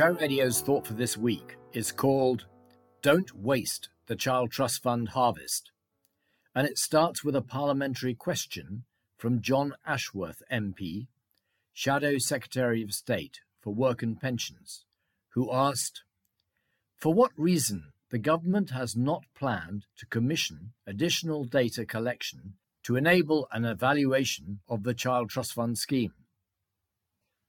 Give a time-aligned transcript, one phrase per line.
[0.00, 2.46] Share Radio's thought for this week is called
[3.02, 5.72] Don't Waste the Child Trust Fund Harvest.
[6.54, 8.84] And it starts with a parliamentary question
[9.18, 11.08] from John Ashworth MP,
[11.74, 14.86] Shadow Secretary of State for Work and Pensions,
[15.34, 16.02] who asked
[16.96, 22.54] For what reason the government has not planned to commission additional data collection
[22.84, 26.14] to enable an evaluation of the Child Trust Fund scheme?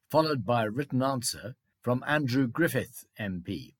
[0.10, 3.74] Followed by a written answer from Andrew Griffith MP,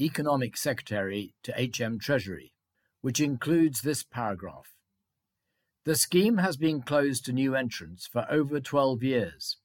[0.00, 2.54] Economic Secretary to HM Treasury,
[3.02, 4.74] which includes this paragraph.
[5.84, 9.58] The scheme has been closed to new entrants for over 12 years.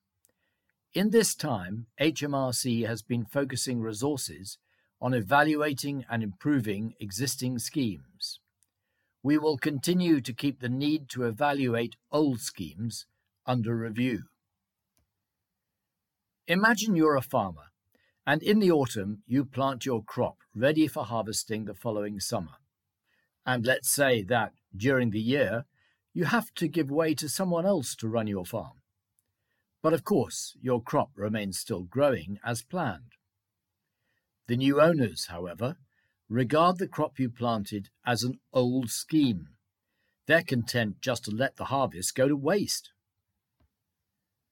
[0.93, 4.57] In this time, HMRC has been focusing resources
[4.99, 8.41] on evaluating and improving existing schemes.
[9.23, 13.05] We will continue to keep the need to evaluate old schemes
[13.45, 14.23] under review.
[16.45, 17.68] Imagine you're a farmer
[18.29, 22.57] and in the autumn you plant your crop ready for harvesting the following summer.
[23.43, 25.65] And let's say that during the year
[26.13, 28.83] you have to give way to someone else to run your farm.
[29.81, 33.13] But of course, your crop remains still growing as planned.
[34.47, 35.77] The new owners, however,
[36.29, 39.47] regard the crop you planted as an old scheme.
[40.27, 42.91] They're content just to let the harvest go to waste.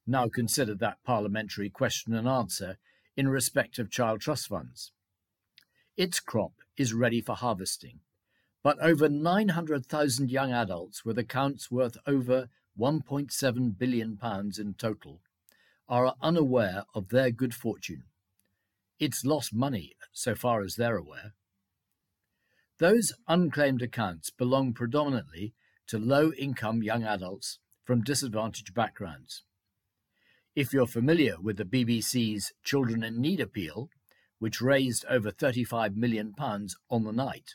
[0.08, 2.80] Now consider that parliamentary question and answer
[3.18, 4.92] in respect of child trust funds.
[5.98, 8.00] Its crop is ready for harvesting,
[8.64, 15.20] but over 900,000 young adults with accounts worth over 1.7 billion pounds in total
[15.90, 18.04] are unaware of their good fortune.
[19.00, 21.34] It's lost money so far as they're aware.
[22.80, 25.54] Those unclaimed accounts belong predominantly
[25.88, 29.44] to low income young adults from disadvantaged backgrounds.
[30.58, 33.92] If you're familiar with the BBC's Children in Need appeal,
[34.40, 37.52] which raised over £35 million on the night,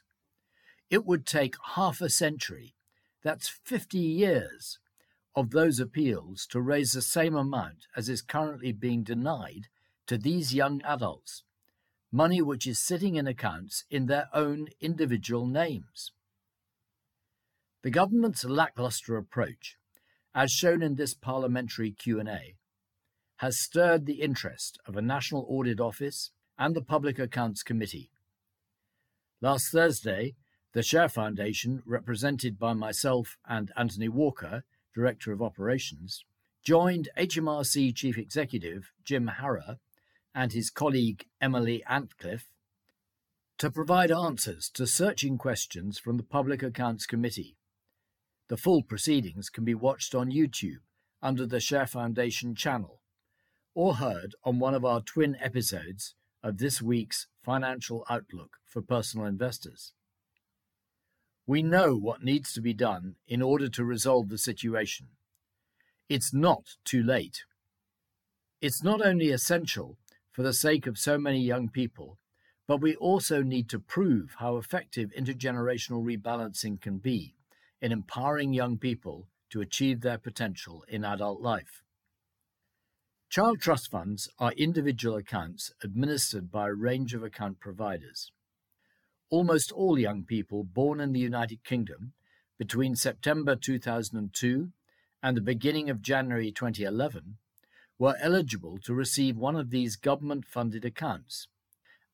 [0.89, 2.77] it would take half a century,
[3.25, 4.79] that's 50 years,
[5.35, 9.67] of those appeals to raise the same amount as is currently being denied
[10.07, 11.43] to these young adults,
[12.13, 16.13] money which is sitting in accounts in their own individual names.
[17.83, 19.77] The government's lacklustre approach,
[20.37, 22.55] as shown in this parliamentary Q&A,
[23.43, 28.09] has stirred the interest of a National Audit Office and the Public Accounts Committee.
[29.41, 30.37] Last Thursday,
[30.75, 34.63] the Share Foundation, represented by myself and Anthony Walker,
[34.95, 36.25] Director of Operations,
[36.63, 39.79] joined HMRC Chief Executive Jim Harra
[40.33, 42.47] and his colleague Emily Antcliffe
[43.59, 47.57] to provide answers to searching questions from the Public Accounts Committee.
[48.47, 50.83] The full proceedings can be watched on YouTube
[51.21, 53.01] under the Share Foundation channel
[53.75, 59.27] or heard on one of our twin episodes of this week's Financial Outlook for Personal
[59.27, 59.93] Investors.
[61.47, 65.09] We know what needs to be done in order to resolve the situation.
[66.09, 67.45] It's not too late.
[68.61, 69.97] It's not only essential
[70.31, 72.19] for the sake of so many young people,
[72.69, 77.35] but we also need to prove how effective intergenerational rebalancing can be
[77.81, 81.83] in empowering young people to achieve their potential in adult life.
[83.33, 88.31] Child trust funds are individual accounts administered by a range of account providers.
[89.31, 92.13] Almost all young people born in the United Kingdom
[92.59, 94.73] between September 2002
[95.23, 97.39] and the beginning of January 2011
[97.99, 101.49] were eligible to receive one of these government funded accounts.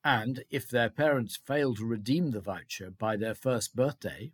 [0.05, 4.31] And if their parents failed to redeem the voucher by their first birthday,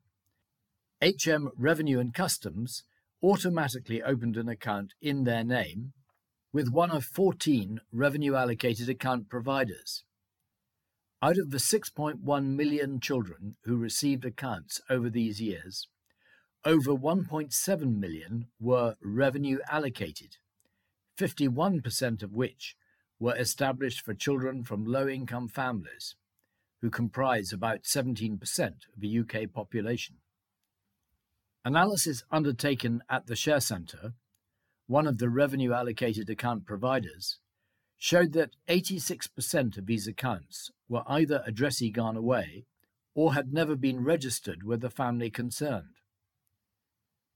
[1.02, 2.82] HM Revenue and Customs
[3.22, 5.94] automatically opened an account in their name
[6.54, 10.04] with one of 14 revenue allocated account providers.
[11.20, 15.88] Out of the 6.1 million children who received accounts over these years,
[16.64, 20.36] over 1.7 million were revenue allocated,
[21.18, 22.76] 51% of which
[23.18, 26.14] were established for children from low income families,
[26.80, 30.18] who comprise about 17% of the UK population.
[31.64, 34.12] Analysis undertaken at the Share Centre,
[34.86, 37.38] one of the revenue allocated account providers,
[37.96, 42.66] showed that 86% of these accounts were either addressee gone away
[43.14, 45.94] or had never been registered with the family concerned.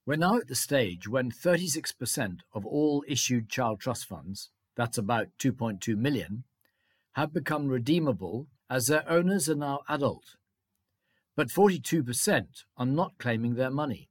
[0.05, 5.29] We're now at the stage when 36% of all issued child trust funds, that's about
[5.39, 6.45] 2.2 million,
[7.13, 10.37] have become redeemable as their owners are now adult.
[11.37, 12.47] But 42%
[12.77, 14.08] are not claiming their money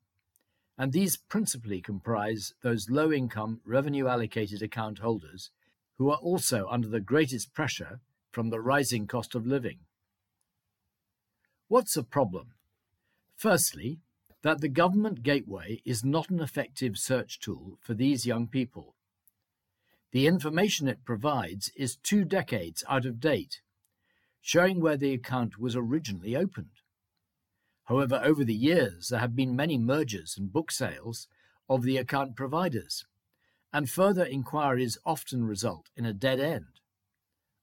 [0.78, 5.50] and these principally comprise those low income revenue allocated account holders
[5.98, 8.00] who are also under the greatest pressure
[8.32, 9.80] from the rising cost of living.
[11.68, 12.54] What's the problem?
[13.36, 14.00] Firstly,
[14.44, 18.96] that the government gateway is not an effective search tool for these young people.
[20.12, 23.62] The information it provides is two decades out of date,
[24.40, 26.82] showing where the account was originally opened.
[27.88, 31.28] However, over the years, there have been many mergers and book sales
[31.70, 33.06] of the account providers,
[33.72, 36.82] and further inquiries often result in a dead end.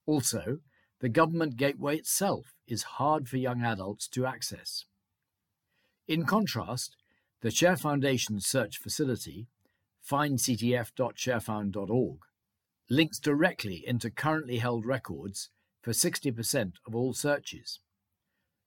[0.07, 0.61] Also,
[1.01, 4.87] the government gateway itself is hard for young adults to access.
[6.09, 6.97] In contrast,
[7.43, 9.49] the Share Foundation's search facility,
[10.11, 12.19] findctf.sharefound.org,
[12.89, 15.51] links directly into currently held records
[15.83, 17.81] for 60% of all searches.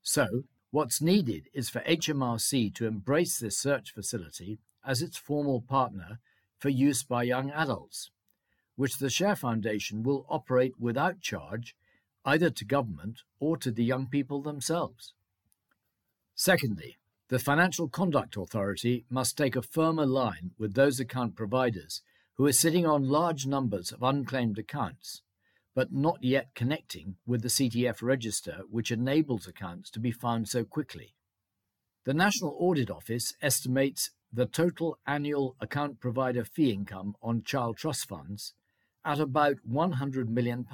[0.04, 0.44] So,
[0.78, 6.20] What's needed is for HMRC to embrace this search facility as its formal partner
[6.60, 8.12] for use by young adults,
[8.76, 11.76] which the Share Foundation will operate without charge
[12.26, 15.16] either to government or to the young people themselves.
[16.36, 16.98] Secondly,
[17.30, 22.04] the Financial Conduct Authority must take a firmer line with those account providers
[22.36, 25.24] who are sitting on large numbers of unclaimed accounts
[25.78, 30.64] but not yet connecting with the CTF register, which enables accounts to be found so
[30.64, 31.14] quickly.
[32.04, 38.08] The National Audit Office estimates the total annual account provider fee income on child trust
[38.08, 38.56] funds
[39.06, 40.66] at about £100 million,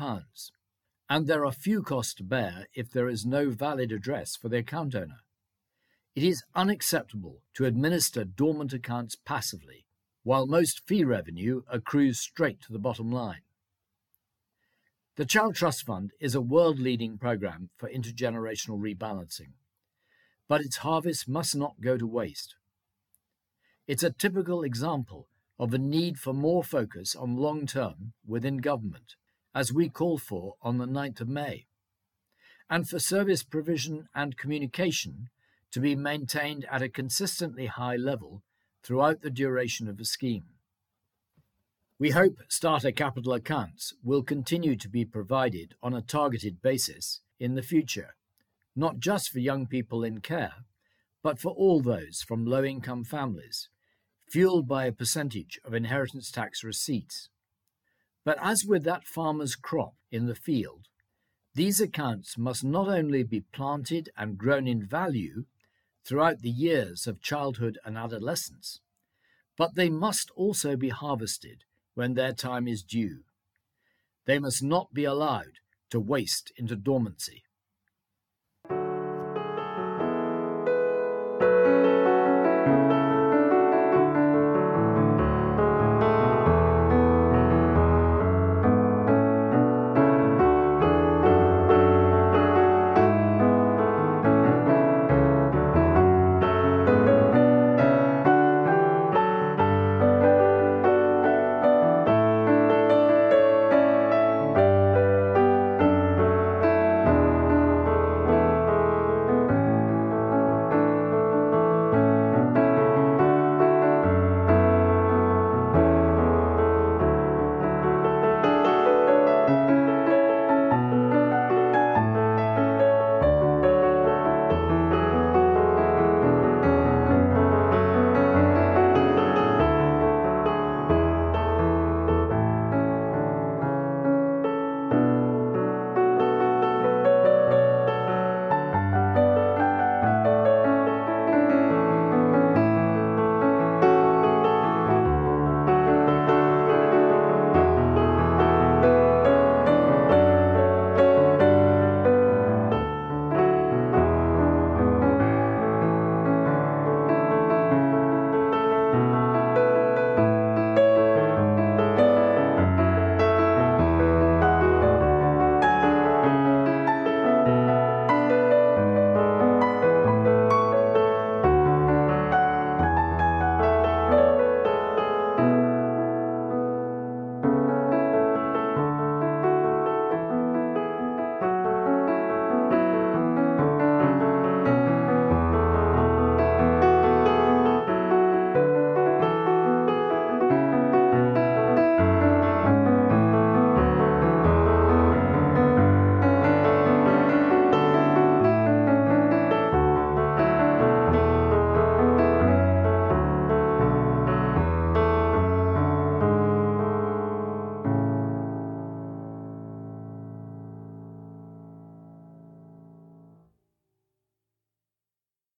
[1.10, 4.60] and there are few costs to bear if there is no valid address for the
[4.60, 5.20] account owner.
[6.16, 9.86] It is unacceptable to administer dormant accounts passively,
[10.24, 13.42] while most fee revenue accrues straight to the bottom line.
[15.15, 19.51] The Child Trust Fund is a world leading program for intergenerational rebalancing,
[20.48, 22.56] but its harvest must not go to waste.
[23.86, 25.27] It's a typical example
[25.60, 29.13] of a need for more focus on long term within government,
[29.54, 31.68] as we called for on the 9th of May,
[32.68, 35.30] and for service provision and communication
[35.69, 38.42] to be maintained at a consistently high level
[38.81, 40.53] throughout the duration of the scheme.
[42.00, 47.54] We hope starter capital accounts will continue to be provided on a targeted basis in
[47.54, 48.16] the future,
[48.75, 50.66] not just for young people in care,
[51.22, 53.69] but for all those from low income families,
[54.28, 57.30] fueled by a percentage of inheritance tax receipts.
[58.25, 60.88] But as with that farmer's crop in the field,
[61.54, 65.46] these accounts must not only be planted and grown in value
[66.04, 68.80] throughout the years of childhood and adolescence,
[69.56, 73.19] but they must also be harvested when their time is due.
[74.25, 75.60] They must not be allowed
[75.90, 77.44] to waste into dormancy.